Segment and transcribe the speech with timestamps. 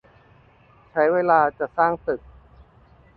[0.91, 2.21] ใช้เวลาจะสร้างตึก